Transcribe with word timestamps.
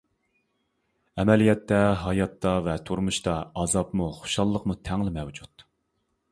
ئەمەلىيەتتە 1.23 1.81
ھاياتتا 2.05 2.55
ۋە 2.69 2.75
تۇرمۇشتا 2.89 3.37
ئازابمۇ، 3.59 4.11
خۇشاللىقمۇ 4.23 4.81
تەڭلا 4.89 5.15
مەۋجۇت. 5.21 5.67